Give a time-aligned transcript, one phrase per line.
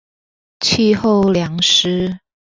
[0.61, 2.19] 氣候涼溼